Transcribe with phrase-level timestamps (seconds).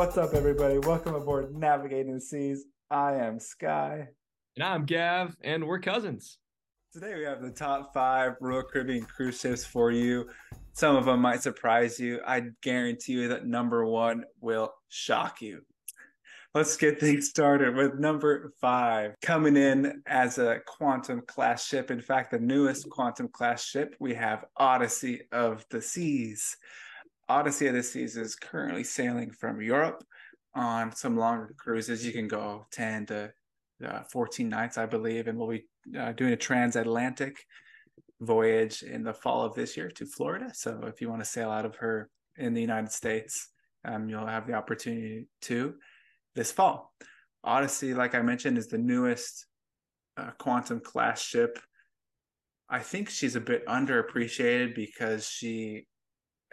[0.00, 0.78] What's up, everybody?
[0.78, 2.64] Welcome aboard Navigating the Seas.
[2.90, 4.08] I am Sky.
[4.56, 6.38] And I'm Gav, and we're cousins.
[6.90, 10.26] Today we have the top five Royal Caribbean cruise ships for you.
[10.72, 12.18] Some of them might surprise you.
[12.26, 15.60] I guarantee you that number one will shock you.
[16.54, 19.16] Let's get things started with number five.
[19.20, 24.14] Coming in as a quantum class ship, in fact, the newest quantum class ship, we
[24.14, 26.56] have Odyssey of the Seas.
[27.30, 30.02] Odyssey of the Seas is currently sailing from Europe
[30.52, 32.04] on some longer cruises.
[32.04, 33.32] You can go 10 to
[33.86, 35.64] uh, 14 nights, I believe, and we'll be
[35.96, 37.36] uh, doing a transatlantic
[38.20, 40.50] voyage in the fall of this year to Florida.
[40.52, 43.50] So if you want to sail out of her in the United States,
[43.84, 45.74] um, you'll have the opportunity to
[46.34, 46.92] this fall.
[47.44, 49.46] Odyssey, like I mentioned, is the newest
[50.16, 51.60] uh, quantum class ship.
[52.68, 55.86] I think she's a bit underappreciated because she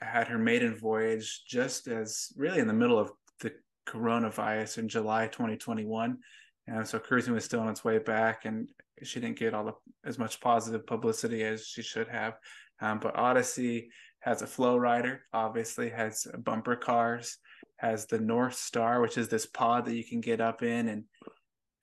[0.00, 3.52] had her maiden voyage just as really in the middle of the
[3.88, 6.18] coronavirus in July 2021.
[6.66, 8.68] And so cruising was still on its way back, and
[9.02, 9.74] she didn't get all the
[10.04, 12.34] as much positive publicity as she should have.
[12.80, 17.38] Um, but Odyssey has a flow rider, obviously has bumper cars,
[17.76, 21.04] has the North Star, which is this pod that you can get up in, and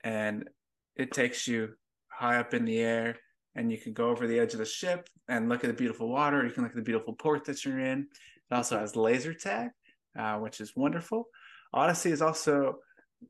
[0.04, 0.50] and
[0.96, 1.70] it takes you
[2.10, 3.18] high up in the air,
[3.56, 6.10] and you can go over the edge of the ship and look at the beautiful
[6.10, 6.46] water.
[6.46, 8.08] You can look at the beautiful port that you're in.
[8.52, 9.70] It also has laser tag,
[10.18, 11.28] uh, which is wonderful.
[11.74, 12.80] Odyssey is also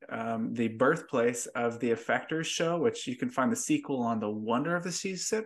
[0.09, 4.29] um, the birthplace of the Effectors show, which you can find the sequel on the
[4.29, 5.45] Wonder of the Seas ship.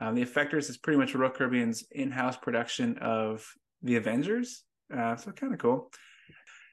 [0.00, 3.46] Um, the Effectors is pretty much Royal Caribbean's in-house production of
[3.82, 5.90] the Avengers, uh, so kind of cool.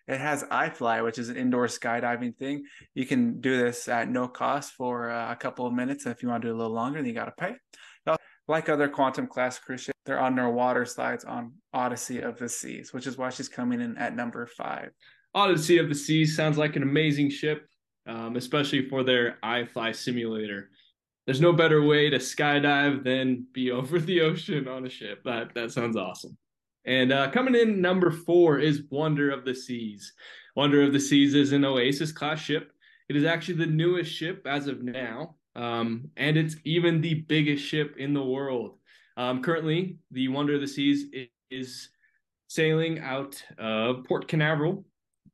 [0.07, 2.65] It has iFly, which is an indoor skydiving thing.
[2.93, 6.05] You can do this at no cost for uh, a couple of minutes.
[6.05, 7.55] And If you want to do it a little longer, then you got to pay.
[8.47, 13.07] Like other quantum class cruise ships, they're underwater slides on Odyssey of the Seas, which
[13.07, 14.89] is why she's coming in at number five.
[15.33, 17.65] Odyssey of the Seas sounds like an amazing ship,
[18.05, 20.69] um, especially for their iFly simulator.
[21.25, 25.21] There's no better way to skydive than be over the ocean on a ship.
[25.23, 26.37] That that sounds awesome.
[26.85, 30.13] And uh, coming in number four is Wonder of the Seas.
[30.55, 32.71] Wonder of the Seas is an Oasis class ship.
[33.09, 37.63] It is actually the newest ship as of now, um, and it's even the biggest
[37.63, 38.77] ship in the world.
[39.17, 41.05] Um, currently, the Wonder of the Seas
[41.51, 41.89] is
[42.47, 44.85] sailing out of Port Canaveral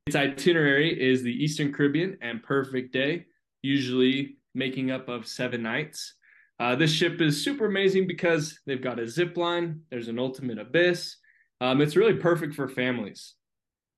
[0.10, 3.28] its itinerary is the Eastern Caribbean and Perfect Day,
[3.62, 6.16] usually making up of seven nights.
[6.60, 10.58] Uh, this ship is super amazing because they've got a zip line, there's an ultimate
[10.58, 11.16] abyss.
[11.62, 13.36] Um, it's really perfect for families.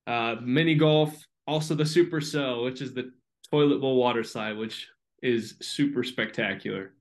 [0.07, 1.16] Uh, mini golf,
[1.47, 3.11] also the Super Cell, which is the
[3.51, 4.88] toilet bowl water slide, which
[5.22, 6.94] is super spectacular.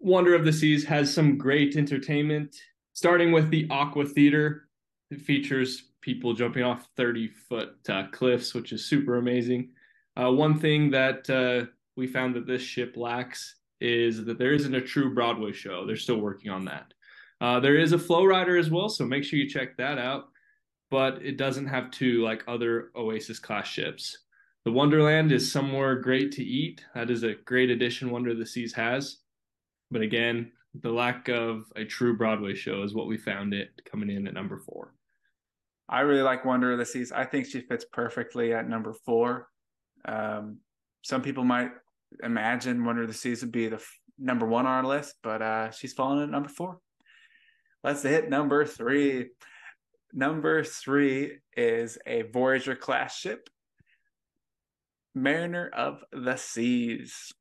[0.00, 2.56] Wonder of the Seas has some great entertainment,
[2.92, 4.68] starting with the Aqua Theater.
[5.10, 9.70] It features people jumping off 30 foot uh, cliffs, which is super amazing.
[10.20, 11.66] Uh, one thing that uh,
[11.96, 15.86] we found that this ship lacks is that there isn't a true Broadway show.
[15.86, 16.92] They're still working on that.
[17.44, 20.28] Uh, there is a flow rider as well, so make sure you check that out.
[20.90, 24.16] But it doesn't have two like other Oasis class ships.
[24.64, 26.82] The Wonderland is somewhere great to eat.
[26.94, 29.18] That is a great addition Wonder of the Seas has.
[29.90, 34.08] But again, the lack of a true Broadway show is what we found it coming
[34.08, 34.94] in at number four.
[35.86, 37.12] I really like Wonder of the Seas.
[37.12, 39.50] I think she fits perfectly at number four.
[40.06, 40.60] Um,
[41.02, 41.72] some people might
[42.22, 45.42] imagine Wonder of the Seas would be the f- number one on our list, but
[45.42, 46.80] uh, she's falling at number four.
[47.84, 49.26] Let's hit number three.
[50.14, 53.50] Number three is a Voyager class ship,
[55.14, 57.34] Mariner of the Seas.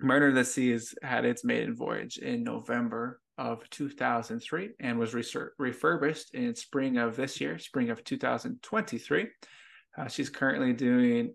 [0.00, 5.14] Mariner of the Seas had its maiden voyage in November of 2003 and was
[5.58, 9.26] refurbished in spring of this year, spring of 2023.
[9.98, 11.34] Uh, she's currently doing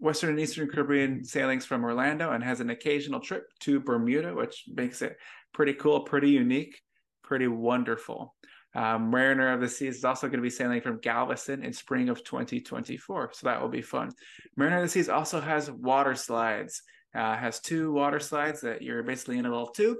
[0.00, 4.64] Western and Eastern Caribbean sailings from Orlando and has an occasional trip to Bermuda, which
[4.66, 5.16] makes it
[5.52, 6.80] pretty cool, pretty unique,
[7.22, 8.34] pretty wonderful.
[8.74, 12.08] Um, Mariner of the Seas is also going to be sailing from Galveston in spring
[12.08, 14.12] of 2024, so that will be fun.
[14.56, 16.82] Mariner of the Seas also has water slides.
[17.12, 19.96] Uh, has two water slides that you're basically in a little tube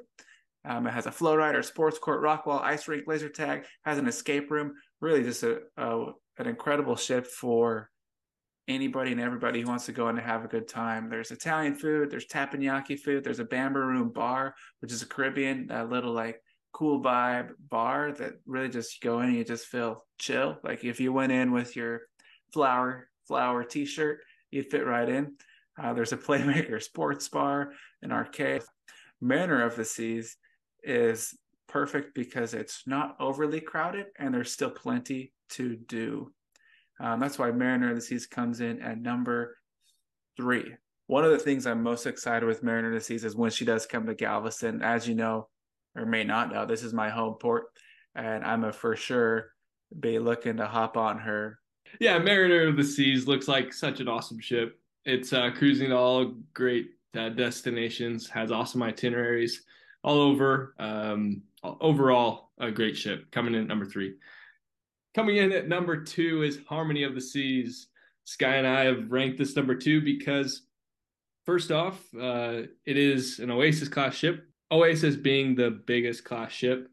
[0.65, 3.99] um, it has a flow rider, sports court, rock wall, ice rink, laser tag, has
[3.99, 4.75] an escape room.
[5.01, 6.07] Really, just a, a
[6.39, 7.91] an incredible ship for
[8.71, 11.09] anybody and everybody who wants to go in and have a good time.
[11.09, 15.69] There's Italian food, there's teppanyaki food, there's a Bamboo Room bar, which is a Caribbean,
[15.71, 20.05] a little like cool vibe bar that really just go in and you just feel
[20.19, 20.59] chill.
[20.63, 22.03] Like if you went in with your
[22.53, 24.21] flower flower t-shirt,
[24.51, 25.35] you'd fit right in.
[25.81, 27.73] Uh, there's a Playmaker sports bar,
[28.03, 28.63] an arcade.
[29.21, 30.37] Mariner of the Seas
[30.83, 31.35] is
[31.69, 36.33] perfect because it's not overly crowded and there's still plenty to do.
[37.01, 39.57] Um, that's why Mariner of the Seas comes in at number
[40.37, 40.75] three.
[41.07, 43.65] One of the things I'm most excited with Mariner of the Seas is when she
[43.65, 44.83] does come to Galveston.
[44.83, 45.49] As you know,
[45.97, 47.65] or may not know, this is my home port,
[48.15, 49.53] and I'm a for sure
[49.99, 51.59] be looking to hop on her.
[51.99, 54.79] Yeah, Mariner of the Seas looks like such an awesome ship.
[55.05, 59.65] It's uh, cruising to all great uh, destinations, has awesome itineraries
[60.05, 60.75] all over.
[60.79, 64.15] Um, overall, a great ship coming in at number three.
[65.15, 67.89] Coming in at number two is Harmony of the Seas.
[68.25, 70.63] Sky and I have ranked this number two because,
[71.45, 74.47] first off, uh, it is an Oasis class ship.
[74.71, 76.89] Oasis being the biggest class ship.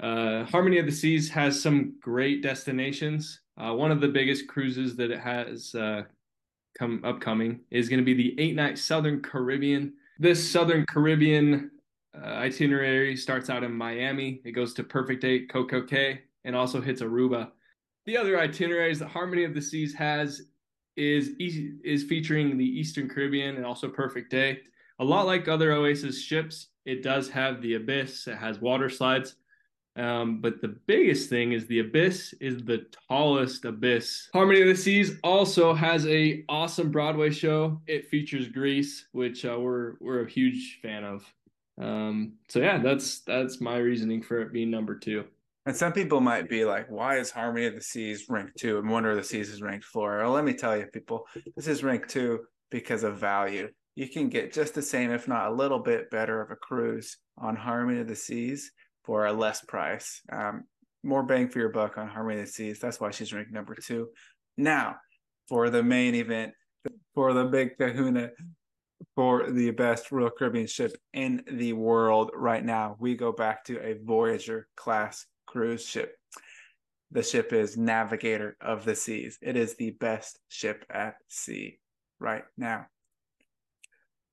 [0.00, 3.40] Uh, Harmony of the Seas has some great destinations.
[3.58, 6.02] Uh, one of the biggest cruises that it has uh,
[6.78, 9.92] come upcoming is going to be the eight night Southern Caribbean.
[10.18, 11.70] This Southern Caribbean
[12.16, 14.40] uh, itinerary starts out in Miami.
[14.44, 17.50] It goes to Perfect Day, Coco Cay, and also hits Aruba.
[18.06, 20.42] The other itineraries that Harmony of the Seas has
[20.96, 24.60] is is featuring the Eastern Caribbean and also Perfect Day.
[25.00, 28.28] A lot like other Oasis ships, it does have the Abyss.
[28.28, 29.36] It has water slides.
[29.96, 34.28] Um, but the biggest thing is the Abyss is the tallest Abyss.
[34.32, 37.80] Harmony of the Seas also has a awesome Broadway show.
[37.86, 41.24] It features Grease, which uh, we're we're a huge fan of.
[41.80, 45.24] Um, so yeah, that's that's my reasoning for it being number two.
[45.66, 48.88] And some people might be like, why is Harmony of the Seas ranked two and
[48.88, 50.18] Wonder of the Seas is ranked four?
[50.18, 51.26] Well, let me tell you, people,
[51.56, 52.40] this is ranked two
[52.70, 53.68] because of value.
[53.94, 57.16] You can get just the same, if not a little bit better, of a cruise
[57.38, 58.72] on Harmony of the Seas
[59.04, 60.20] for a less price.
[60.30, 60.64] Um,
[61.02, 62.78] more bang for your buck on Harmony of the Seas.
[62.78, 64.08] That's why she's ranked number two.
[64.58, 64.96] Now,
[65.48, 66.52] for the main event,
[67.14, 68.30] for the big kahuna,
[69.14, 73.78] for the best Royal Caribbean ship in the world right now, we go back to
[73.80, 76.16] a Voyager class cruise ship.
[77.10, 79.38] The ship is Navigator of the Seas.
[79.40, 81.78] It is the best ship at sea
[82.18, 82.86] right now.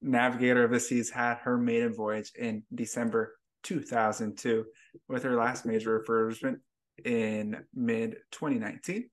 [0.02, 4.66] Navigator of the Seas had her maiden voyage in December 2002,
[5.08, 6.58] with her last major refurbishment
[7.06, 9.10] in mid 2019.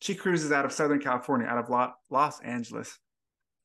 [0.00, 2.98] She cruises out of Southern California, out of Los Angeles,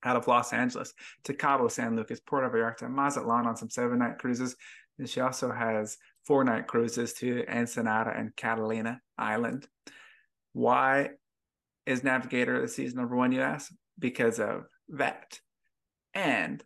[0.04, 0.94] out of Los Angeles
[1.26, 4.56] to Cabo San Lucas, Puerto Vallarta, Mazatlan on some seven night cruises.
[4.98, 9.68] And she also has four night cruises to Ensenada and Catalina Island.
[10.54, 11.12] Why
[11.86, 13.72] is Navigator of the Seas number one, you ask?
[13.98, 15.40] Because of that.
[16.14, 16.64] And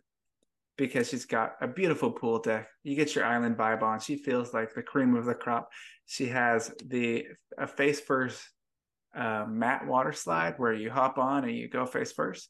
[0.76, 2.68] because she's got a beautiful pool deck.
[2.82, 4.00] You get your island vibe on.
[4.00, 5.70] She feels like the cream of the crop.
[6.06, 8.42] She has the a face first
[9.16, 12.48] uh, mat water slide where you hop on and you go face first.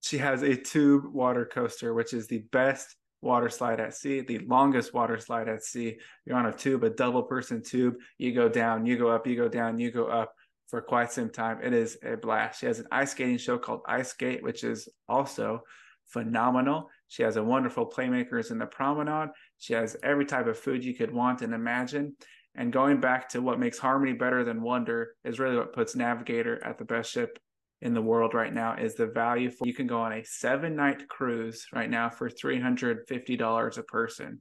[0.00, 4.40] She has a tube water coaster, which is the best water slide at sea, the
[4.40, 5.96] longest water slide at sea.
[6.26, 7.94] You're on a tube, a double person tube.
[8.18, 10.34] You go down, you go up, you go down, you go up
[10.66, 11.60] for quite some time.
[11.62, 12.60] It is a blast.
[12.60, 15.60] She has an ice skating show called Ice Skate, which is also
[16.06, 16.90] phenomenal.
[17.08, 19.30] She has a wonderful playmakers in the promenade.
[19.58, 22.16] She has every type of food you could want and imagine.
[22.54, 26.62] And going back to what makes Harmony better than Wonder is really what puts Navigator
[26.64, 27.38] at the best ship
[27.82, 30.76] in the world right now is the value for you can go on a seven
[30.76, 34.40] night cruise right now for $350 a person.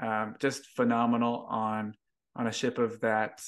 [0.00, 1.94] Um, just phenomenal on
[2.36, 3.42] on a ship of that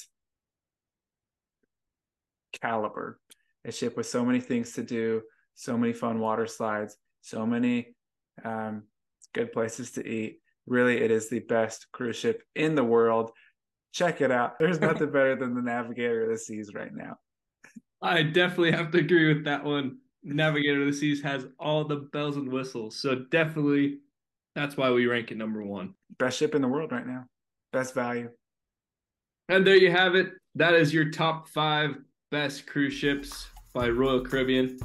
[2.61, 3.19] caliber.
[3.65, 5.21] A ship with so many things to do,
[5.55, 7.95] so many fun water slides, so many
[8.43, 8.83] um,
[9.33, 10.39] good places to eat.
[10.65, 13.31] Really, it is the best cruise ship in the world.
[13.93, 14.59] Check it out.
[14.59, 17.17] There's nothing better than the Navigator of the Seas right now.
[18.01, 19.97] I definitely have to agree with that one.
[20.23, 22.95] Navigator of the Seas has all the bells and whistles.
[22.95, 23.99] So definitely
[24.55, 25.93] that's why we rank it number one.
[26.17, 27.25] Best ship in the world right now.
[27.71, 28.29] Best value.
[29.47, 30.31] And there you have it.
[30.55, 31.95] That is your top five
[32.31, 34.79] best cruise ships by Royal Caribbean.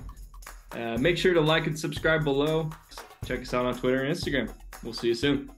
[0.73, 2.71] Uh, make sure to like and subscribe below.
[3.25, 4.53] Check us out on Twitter and Instagram.
[4.83, 5.51] We'll see you soon.